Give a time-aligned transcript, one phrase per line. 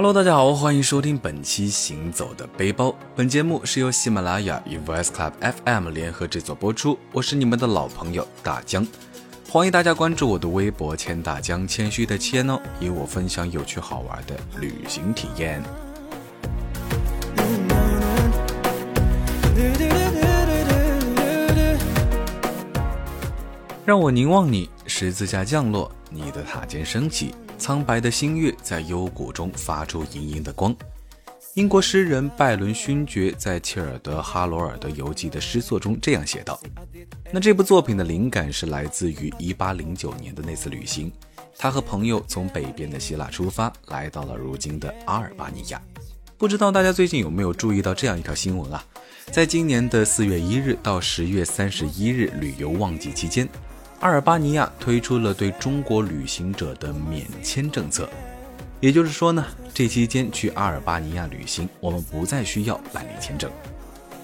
[0.00, 2.86] Hello，大家好，欢迎收听本期《行走的背包》。
[3.16, 6.96] 本节目是由喜马拉雅与 Voice Club FM 联合制作播出。
[7.10, 8.86] 我是你们的老朋友大江，
[9.50, 15.60] 欢迎大家关注我的微博“千大江”，谦虚的谦哦，与我分享有趣好玩的旅行体验。
[23.84, 27.34] 让我凝望你，十字架降落，你的塔尖升起。
[27.58, 30.74] 苍白的星月在幽谷中发出莹莹的光。
[31.54, 36.60] 英国诗人拜伦勋爵在切尔德哈罗尔德游记的诗作中这样写道
[37.32, 41.10] ：“那这部作品的灵感是来自于1809年的那次旅行。
[41.58, 45.82] 他和朋友从北边的希腊出发，来到了如今的阿尔巴尼亚。
[46.36, 48.84] 不知道大家最近有没有注意到这样一条新闻啊？
[49.32, 53.48] 在今年的4月1日到10月31日旅游旺季期间。”
[54.00, 58.08] 阿尔巴尼亚推出了对中国旅行者的免签政策，
[58.78, 63.50] 也就是说呢，这期间去阿尔巴尼亚旅行，我们不再需要办理签证。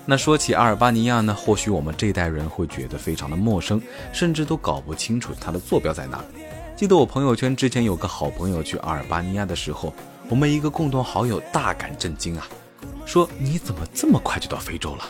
[0.06, 6.25] 那说起阿尔巴尼亚呢，或许我们这代人会觉得非常的陌生，甚至都搞不清楚它的坐标在哪。
[6.77, 9.92] 记得我朋友圈之前有个好朋友去阿尔巴尼亚的时候，
[10.28, 12.47] 我们一个共同好友大感震惊啊，
[13.05, 15.05] 说你怎么这么快就到非洲了？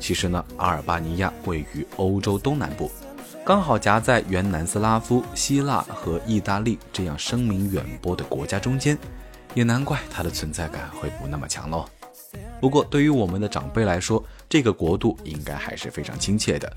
[0.00, 2.90] 其实呢，阿尔巴尼亚位于欧洲东南部。
[3.42, 8.96] 刚好夹在原南斯拉夫、希腊和意大利这样声名远播的国家中间，
[9.54, 11.84] 也难怪它的存在感会不那么强喽。
[12.60, 16.70] 不过，对于我们的长辈来说，这个国度应该还是非常亲切的，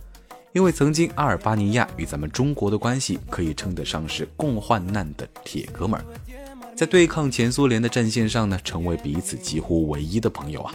[0.54, 6.06] 因为曾经阿尔巴尼亚与咱们中国的关系可以称得上是共患难的铁哥们儿，
[6.76, 10.74] 在对抗前苏联的战线上呢，成为彼此几乎唯一的朋友啊。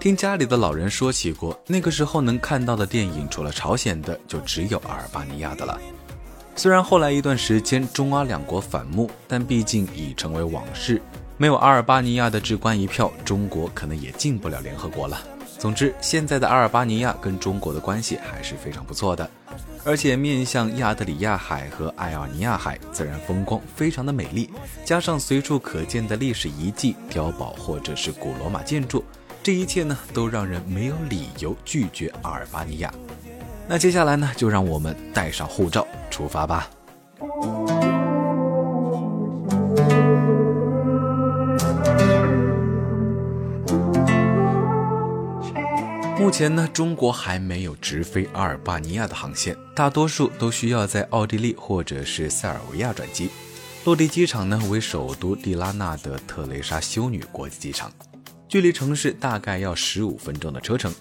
[0.00, 5.78] 听家里的老人说起过，那个时候能看到的电影，除了朝鲜的，就只有阿尔巴尼亚的了。
[6.56, 11.02] 虽然后来一段时间中阿两国反目，但毕竟已成为往事。
[11.36, 15.20] 没有阿尔巴尼亚的至关一票，中国可能也进不了联合国了。
[15.58, 19.28] 总之，现在的阿尔巴尼亚跟中国的关系还是非常不错的，
[19.84, 24.48] 而且面向亚得里亚海和爱奥尼亚海，自然风光非常的美丽，
[24.82, 29.04] 加上随处可见的历史遗迹、碉堡或者是古罗马建筑。
[29.42, 32.92] 这一切呢，都让人没有理由拒绝阿尔巴尼亚。
[33.66, 36.68] 那接下来呢，就让我们带上护照出发吧。
[46.18, 53.30] 目前呢，中国还没有直飞阿尔巴尼亚的航线，大多数都需要在奥地利或者是塞尔维亚转机。
[53.84, 57.90] 落地机场呢，为首都蒂拉纳的特蕾莎修女国际机场。
[58.50, 60.92] 距离城市大概要十五分钟的车程，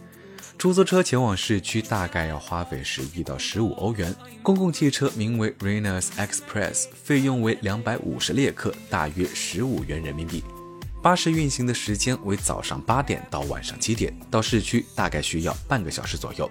[0.59, 4.15] 出租车前往市区大概要花费十一到十五欧元。
[4.43, 10.43] 公共汽车名为 Rhenus Express，费用为两百五十列克，大约十五元人民币。
[11.01, 16.47] 巴士运行的时间为早上八点到晚上七点，到市区大概需要半个小时左右。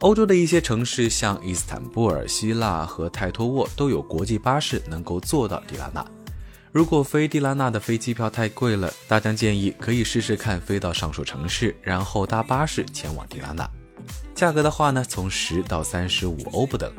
[0.00, 6.04] 欧洲的一些城市，像伊斯坦布尔、希腊和泰托沃，都有国际巴士能够坐到迪拉纳。
[6.72, 13.68] 如果飞蒂拉纳的飞机票太贵了，大江建议可以试试看飞到上述城市，然后搭巴士前往蒂拉纳。
[14.34, 16.90] 价格的话呢，从十到三十五欧不等。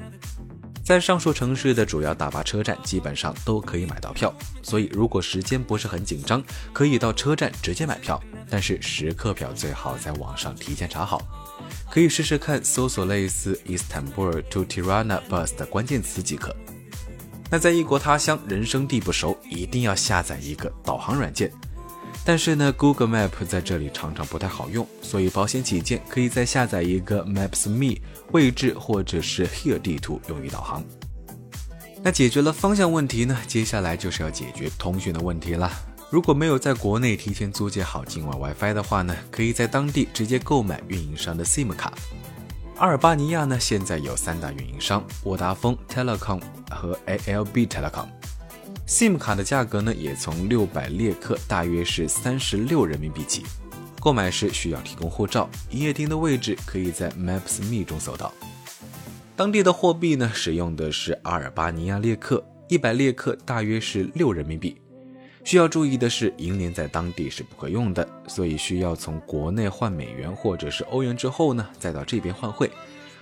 [0.85, 4.31] 在上述城市的主要大巴车站基本上都可以买到票，
[4.61, 8.21] 所以如果时间不是很紧张，可以到车站直接买票。
[8.47, 11.19] 但是时刻表最好在网上提前查好，
[11.89, 16.55] 可以试试看搜索类似 Istanbul to Tirana bus 的关键词即可。
[17.53, 21.51] 那在异国他乡，人生地不熟，一定要下载一个导航软件。
[22.25, 30.83] 但是呢，Google Map 在这里常常不太好用，所以保险起见，可以再下载一个 Maps Me 位置或者是 Here 地图用于导航。
[32.01, 35.71] 那解决了方向问题呢，接下来就是要解决通讯的问题了。
[36.09, 41.93] 如果没有在国内提前租借好境外 WiFi 的话呢，可以在当地直接购买运营商的 SIM 卡。
[42.77, 48.07] 阿尔巴尼亚呢，现在有三大运营商：沃达丰 Telecom 和 ALB Telecom。
[48.87, 53.43] SIM 卡的价格呢，也从六百列克，大约是三十六人民币起。
[53.99, 55.47] 购买时需要提供护照。
[55.69, 58.33] 营业厅的位置可以在 Maps.me 中搜到。
[59.35, 64.75] 当地的货币呢，使用的是阿尔巴尼亚列克，一百列克大约是六人民币。
[65.43, 72.71] 需要注意的是，银联在当地是不可用的，所以需要从国内换美元或者是欧元之后呢，再到这边换汇。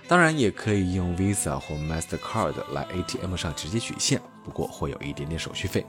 [0.06, 5.84] 当然，也可以用 Visa 或 Mastercard 来 ATM 上直接取现，不过会有一点点手续费。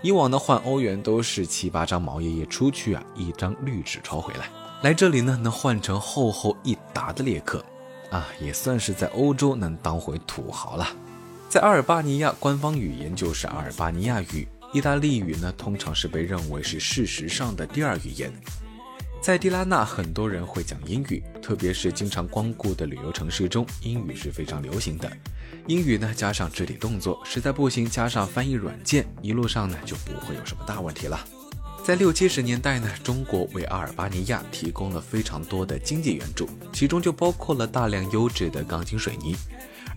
[0.00, 4.48] 以往呢换欧元都是七八张毛爷爷出去啊，一张绿纸钞回来。
[4.82, 7.64] 来这里呢，能换成厚厚一沓的列克，
[8.10, 10.86] 啊，也算是在欧洲能当回土豪了。
[11.48, 14.46] 在阿尔巴尼亚，官方语言就是阿尔巴尼亚语。
[14.72, 18.30] 意大利语呢通常是被认为是事实上的第二语言。
[19.20, 25.10] 在蒂拉纳，很多人会讲英语，特别是经常光顾的旅游城市中，英语是非常流行的。
[25.66, 31.18] 英语呢加上肢体动作，实在不行加上翻译软件，一路上呢就不会有什么大问题了。
[31.82, 39.34] 在六七十年代呢，中国为阿尔巴尼亚提供了非常多的经济援助，其中就包括了大量优质的钢筋水泥，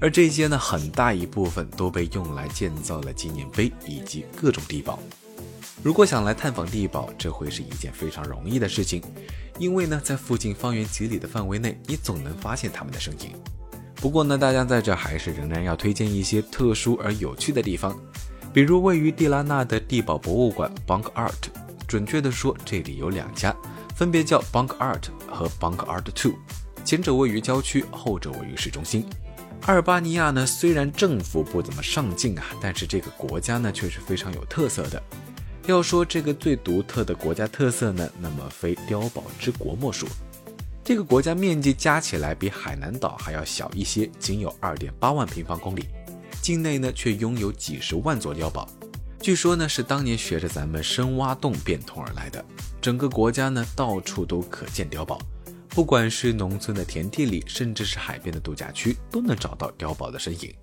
[0.01, 4.99] 而这些呢很大一部分都被用来建造了纪念碑以及各种地堡。
[5.83, 9.01] 如果想来探访地堡，这会是一件非常容易的事情，
[9.59, 13.31] 因为呢，在附近方圆几里的范围内，你总能发现他们的身影。
[13.95, 17.95] 不过呢，大家在这还是仍然要推荐一些特殊而有趣的地方，
[18.51, 21.49] 比如位于蒂拉纳的地堡博物馆 Bank Art。
[21.87, 23.55] 准确的说，这里有两家，
[23.95, 26.33] 分别叫 Bank Art 和 Bank Art Two，
[26.83, 29.05] 前者位于郊区，后者位于市中心。
[29.67, 35.01] 阿尔巴尼亚呢，虽然政府不怎么上进啊，但是这个国家呢，却是非常有特色的。
[35.67, 40.07] 要说这个最独特的国家特色呢，那么非碉堡之国莫属。
[40.83, 45.85] 这个国家面积加起来比海南岛还要小一些，仅有二点八万平方公里，
[46.41, 48.67] 境内呢却拥有几十万座碉堡。
[49.21, 52.43] 据说呢是当年学着咱们深挖洞变通而来的。
[52.81, 55.21] 整个国家呢到处都可见碉堡，
[55.73, 60.53] 不管是农村的田地里，甚至是海边的度假区，都能找到碉堡的身影。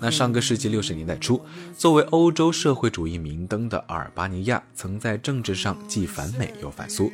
[0.00, 1.40] 那上个世纪六十年代初，
[1.76, 7.10] 作为欧洲社会主义明灯的阿尔巴尼亚，曾在政治上既反美又反苏，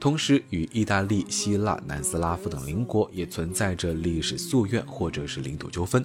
[0.00, 6.02] 同时与意大利、希腊、南斯拉夫等邻国也存在着历史夙愿或者是领土纠纷，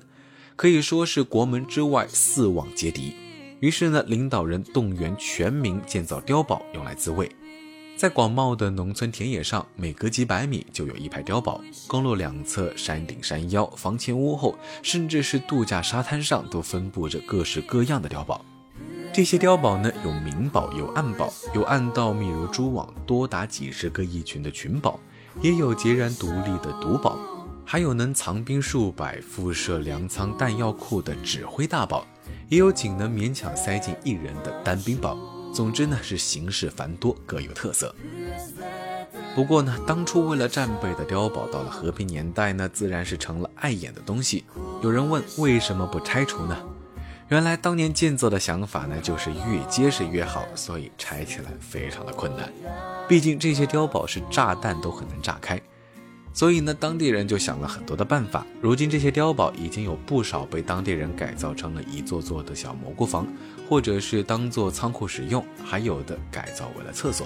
[0.58, 3.14] 可以说是国门之外四望皆敌。
[3.62, 7.32] 于是呢，领导人动员全民建造碉堡，用来自卫。
[7.96, 18.44] 在广袤的农村田野上，每隔几百米就有一排碉堡，公路两侧、山顶、山腰、房前屋后，甚至是度假沙滩上，都分布着各式各样的碉堡。
[19.16, 25.00] 这些碉堡呢，有明堡，有暗堡，有暗道密如蛛网，多达几十个一群的群堡，
[25.42, 27.18] 也有截然独立的独堡，
[27.64, 32.06] 还有能藏兵数百、附设粮仓弹药库的指挥大堡，
[32.50, 35.18] 也有仅能勉强塞进一人的单兵堡。
[35.54, 37.96] 总之呢，是形式繁多，各有特色。
[39.34, 44.44] 不过呢，当初为了战备的碉堡，到了和平年代呢，自然是成了碍眼的东西。
[44.84, 46.58] 有人问，为什么不拆除呢？
[47.30, 52.52] 原来当年建造的想法呢，就是越结实越好，所以拆起来非常的困难。
[53.08, 55.60] 毕竟这些碉堡是炸弹都很难炸开。
[56.34, 58.46] 所以呢，当地人就想了很多的办法。
[58.62, 63.26] 如今这些碉堡已经有不少被当地人改造成了一座座的小蘑菇房，
[63.68, 67.26] 或者是当做仓库使用，还有的改造为了厕所。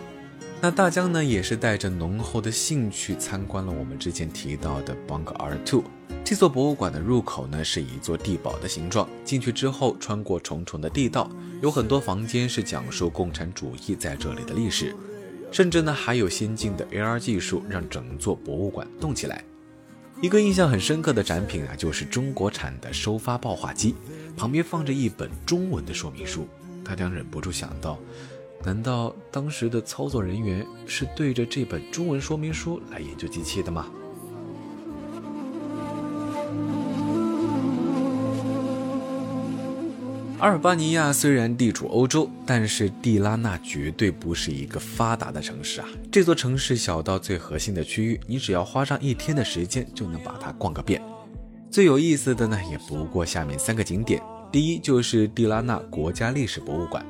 [0.61, 5.83] 那大江呢，也是带着浓厚的兴趣参观了我们之前提到的 Bunker Two
[6.23, 9.09] 这座博物馆的入口呢，是一座地堡的形状。
[9.25, 11.29] 进去之后，穿过重重的地道，
[11.61, 14.95] 有很多房间是讲述共产主义在这里的历史。
[15.51, 19.43] 甚至呢，还有先进的 AR 技术，让整座博物馆动起来。
[20.21, 23.95] 一个印象很深刻的展品啊，就是中国产的收发报话机，
[24.37, 26.47] 旁边放着一本中文的说明书。
[26.83, 27.97] 大家忍不住想到，
[28.63, 33.87] 难道当时的操作人员是对着这本中文说明书来研究机器的吗？
[40.39, 45.87] 阿尔巴尼亚虽然地处欧洲，但是蒂拉纳绝对不是一个发达的城市啊！
[46.09, 51.01] 这座城市小到最核心的区域，你只要花上一天的时间就能把它逛个遍。
[51.69, 54.23] 最有意思的呢，也不过下面三个景点。
[54.49, 57.05] 第一就是蒂拉纳国家历史博物馆，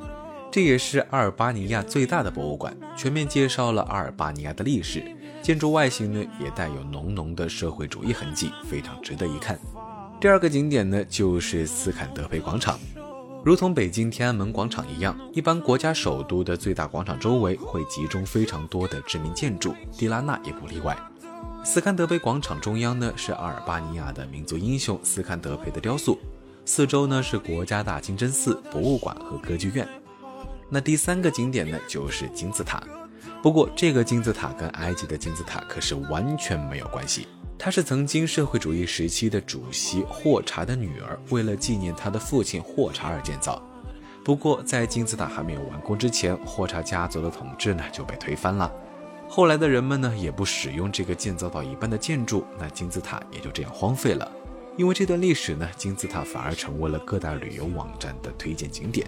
[0.51, 5.03] 这也是阿尔巴尼亚最大的博物馆，全面介绍了阿尔巴尼亚的历史。
[5.43, 9.59] 建筑外形呢，也带有浓浓的社会主义痕迹，非常值得一看。
[10.19, 12.79] 第二个景点呢，就是斯坎德培广场。
[13.41, 20.97] 如同北京天安门广场一样，一般国家首都的最大广场周围会集中非常多的知名建筑，迪拉纳也不例外。
[21.63, 26.19] 斯堪德培广场中央呢是阿尔巴尼亚的民族英雄斯堪德培的雕塑，
[26.65, 29.87] 四周呢是国家大清真寺、博物馆和歌剧院。
[30.69, 32.83] 那第三个景点呢就是金字塔，
[33.41, 37.25] 不过这个金字塔跟埃及的金字塔可是完全没有关系。
[37.61, 43.61] 他是曾经社会主义时期的主席霍查的女儿，为了纪念他的父亲霍查而建造。
[44.23, 48.71] 不过，在金字塔还没有完工之前，霍查家族的统治呢就被推翻了。
[49.27, 54.31] 后来的人们呢也不使用这个建造到一半的建筑，那金字塔也就这样荒废了。
[54.77, 59.05] 因为这段历史呢，金字塔反而成为了各大旅游网站的推荐景点。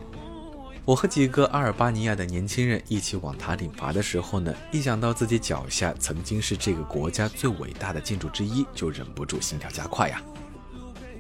[0.92, 10.22] 我和几个阿尔巴尼亚的年轻人一起往塔顶爬的时候呢，一想到自己脚下曾经是这个国家最伟大的建筑之一，就忍不住心跳加快呀。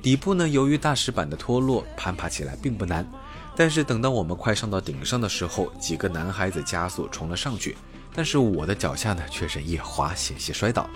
[0.02, 3.10] 底部呢，由于大石板的脱落，攀爬起来并不难。
[3.56, 7.78] 但是等到我们快上到顶上的时候，几个男孩子加速冲了上去，
[8.14, 10.90] 但是我的脚下呢却是一滑，险些摔倒。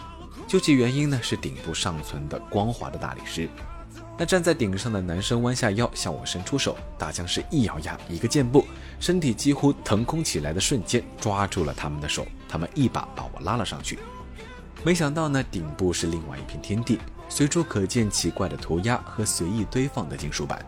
[0.49, 3.49] 究其原因呢，是顶部尚存的光滑的大理石。
[4.17, 8.65] 那站在顶上的男生弯下腰向我伸出手，大僵尸一咬牙，一个箭步，
[8.99, 13.99] 身体几乎腾空起来的瞬间抓住了他们的手，他们一把把我拉了上去。
[14.85, 20.65] 没想到呢，顶部是另外一片天地，随处可见奇怪的涂鸦和随意堆放的金属板。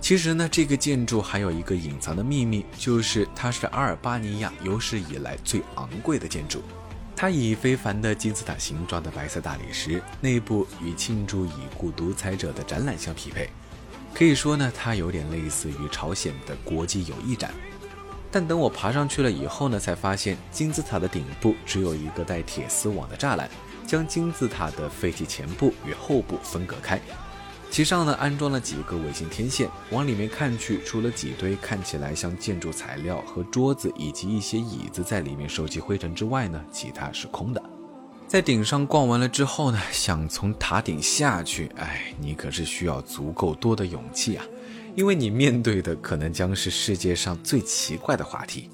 [0.00, 6.62] 其实呢，这个建筑还有一个隐藏的秘密，就是它是阿尔巴尼亚有史以来最昂贵的建筑。
[7.20, 13.50] 它以非凡的金字塔形状的白色大理石，内部与庆祝已故独裁者的展览相匹配。
[14.14, 17.52] 可以说呢，它有点类似于朝鲜的国际友谊展。
[18.30, 23.50] 但等我爬上去了以后呢，才发现金字塔的顶部只有一个带铁丝网的栅栏，
[23.84, 27.00] 将金字塔的废弃前部与后部分隔开。
[27.70, 37.62] 其上呢安装了几个卫星天线，往里面看去，除了几堆看起来像建筑材料和桌子以及一些椅子在里面收集灰尘之外呢，其他是空的。
[38.26, 44.44] 在顶上逛完了之后呢，想从塔顶下去，哎，你可是需要足够多的勇气啊，
[44.96, 48.68] 因为你面对的可能将是世界上最奇怪的话题。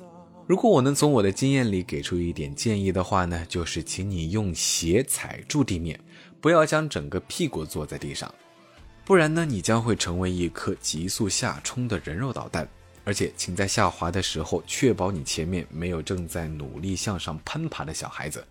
[0.46, 5.98] 如果我能从我的经验里给出一点建议的话呢，就是请你用鞋踩住地面，
[6.40, 8.32] 不要将整个屁股坐在地上。
[9.04, 12.66] 不然呢，你将会成为一颗急速下冲的人肉导弹。
[13.04, 18.42] 而且，请在下滑的时候确保你前面没有正在努力向上攀爬的小孩子。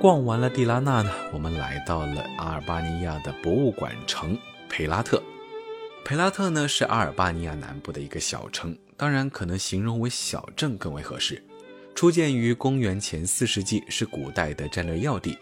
[0.00, 4.36] 逛完了蒂拉纳呢，我们来到了阿尔巴尼亚的博物馆城
[4.68, 5.22] 佩拉特。
[6.04, 11.40] 培拉特呢是阿尔巴尼亚南部的一个小城，当然可能形容为小镇更为合适。
[11.94, 15.38] 初建于公元前四世纪，是古代的战略要地。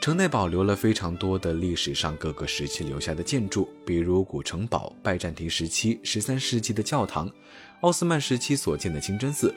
[0.00, 7.30] 城内保留了非常多的历史上各个时期留下的建筑，比如古城堡、拜占庭时期、十三世纪的教堂、
[7.82, 9.54] 奥斯曼时期所建的清真寺。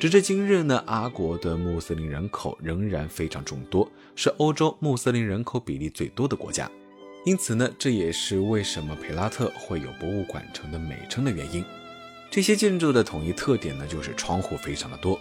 [0.00, 6.68] 直至今日呢，阿国的穆斯林人口仍然非常众多，是欧洲穆斯林人口比例最多的国家。
[7.24, 11.64] 因此呢，这也是为什么培拉特会有博物馆城的美称的原因。
[12.30, 15.18] 这些建筑的统一特点呢，就是窗户非常的多，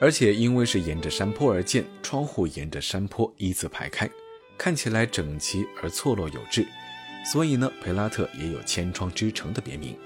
[0.00, 4.10] 而且因为是沿着山坡而建，窗户沿着山坡依次排开，
[4.56, 6.66] 看起来整齐而错落有致，
[7.30, 9.96] 所以呢，培拉特也有千窗之城的别名。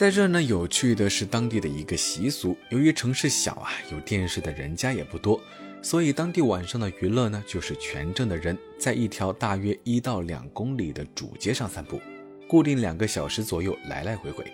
[0.00, 2.56] 在这呢，有趣的是当地的一个习俗。
[2.70, 5.38] 由于城市小啊，有电视的人家也不多，
[5.82, 12.00] 所以当地晚上的娱乐呢，就是全镇的人在一条大约一到两公里的主街上散步，
[12.48, 14.50] 固定两个小时左右来来回回。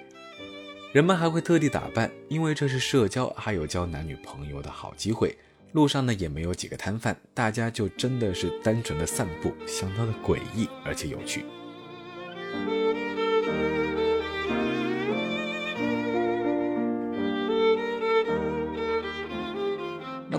[0.92, 5.38] 人们还会特地打扮，因为这是社交还有交男女朋友的好机会。
[5.70, 11.44] 路上呢也没有几个摊贩，大家就真的是单纯的散步，相当的诡异而且有趣。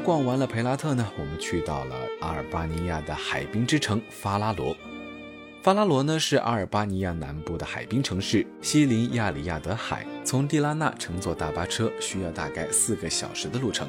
[0.08, 4.74] 逛完了培拉特呢，我们去到了阿尔巴尼亚的海滨之城法拉罗。
[5.62, 10.08] 法拉罗呢是阿尔巴尼亚南部的海滨城市，西临亚里亚德海。
[10.24, 13.86] 从蒂拉纳乘坐大巴车需要大概四个小时的路程。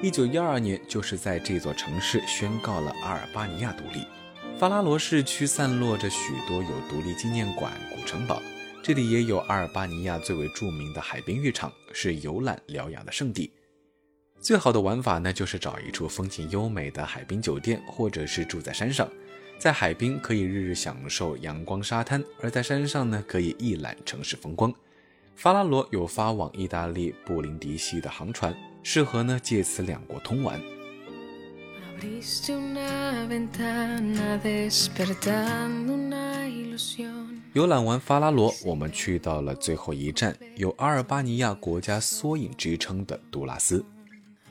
[0.00, 4.06] 一九一二年，就是在这座城市宣告了阿尔巴尼亚独立。
[4.56, 8.40] 法拉罗市区散落着许多有独立纪念馆、古城堡，
[8.84, 13.50] 这里也有阿尔巴尼亚最为著名的海滨浴场，是游览疗养的圣地。
[14.46, 19.10] 最好的玩法呢，就是找一处风景优美的海滨酒店，或者是住在山上，
[19.58, 24.72] 在海滨可以日日享受阳光沙滩，而在山上呢，可以一览城市风光。
[25.34, 30.62] 法拉罗有发往意大利布林迪西的航船，适合呢借此两国通玩。
[37.52, 43.84] 游览完法拉罗，我们去到了最后一站，有阿尔巴尼亚国家缩影之称的杜拉斯。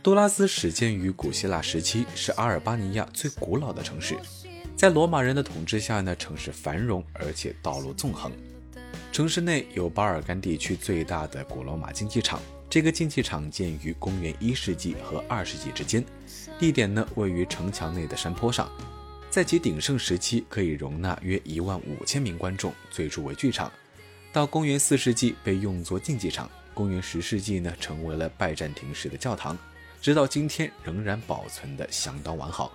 [0.06, 4.16] 杜拉斯始建于古希腊时期，是阿尔巴尼亚最古老的城市。
[4.76, 8.32] 在罗马人的统治下呢，城市繁荣，而且道路纵横。
[9.12, 16.06] 城市内有巴尔干地区最大的古罗马竞技场，这个竞技场建于公元一世纪和二世纪之间，
[16.60, 18.70] 地点呢位于城墙内的山坡上。
[19.32, 23.72] 在其鼎盛时期可以容纳约一万五千名观众，最初为剧场。
[24.32, 29.58] 到公元四世纪被用作竞技场，公元十世纪呢成为了拜占庭式的教堂，
[30.06, 32.72] 直到今天仍然保存的相当完好。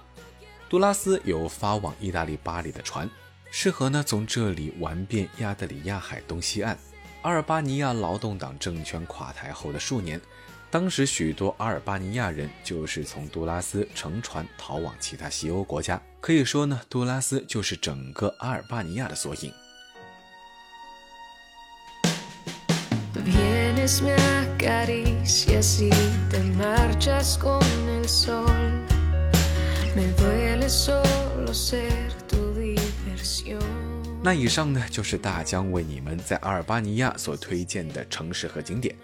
[0.68, 3.08] 杜拉斯有发往意大利巴黎的船，
[3.52, 6.76] 适合呢从这里玩遍亚得里亚海东西岸。
[7.22, 10.20] 阿尔巴尼亚劳动党政权垮台后的数年，
[10.72, 16.02] 当时许多阿尔巴尼亚人就是从杜拉斯乘船逃往其他西欧国家。
[16.20, 19.54] 可以说呢，杜拉斯就是整个阿尔巴尼亚的缩影。
[34.22, 38.94] 那以上呢，就是大江为你们在阿尔巴尼亚所推荐的城市和景点。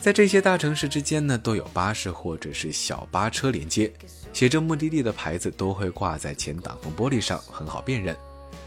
[0.00, 3.92] 在这些大城市之间呢，都有巴士或者是小巴车连接，
[4.32, 8.16] 写着目的地的牌子都会挂在前挡风玻璃上，很好辨认。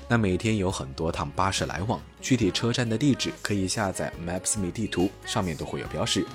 [0.10, 6.26] 那每天有很多趟巴士来往，具体车站的地址可以下载 Maps.me 地图，上面都会有标识。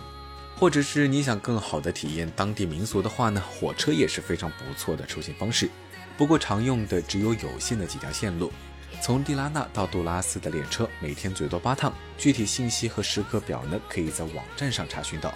[0.58, 5.70] 或者是你想更好的体验当地民俗的话呢，火车也是非常不错的出行方式。
[6.18, 8.52] 不过常用的只有有限的几条线路。
[9.00, 15.32] 从蒂拉纳到杜拉斯的列车每天最多八趟，具体信息和时刻表呢，可以在网站上查询到。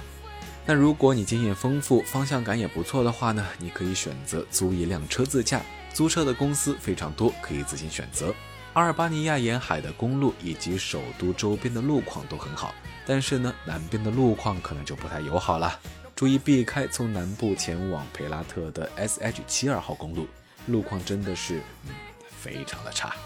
[0.66, 5.62] 那如果你经验丰富，方向感也不错的话呢，你可以选择租一辆车自驾，
[5.96, 8.34] 租车的公司非常多，可以自行选择。
[8.74, 12.74] 阿尔巴尼亚沿海的公路以及首都周边的路况都很好，
[13.06, 15.80] 但是呢，南边的路况可能就不太友好了，
[16.14, 20.28] 注意避开从南部前往培拉特的 SH 七二号公路，
[20.66, 21.94] 路况真的是嗯
[22.28, 23.16] 非常的差。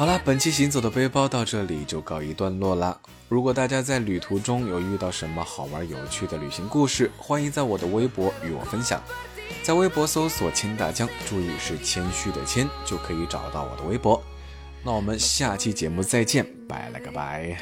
[0.00, 2.98] 好了，本期行走的背包到这里就告一段落啦。
[3.28, 8.98] 如果大家在旅途中有遇到什么好玩有趣的旅行故事，欢迎在我的微博与我分享。
[9.62, 14.22] 在微博搜索“千大江”，注意是谦虚的谦，就可以找到我的微博。
[14.82, 17.58] 那我们下期节目再见，拜了个拜。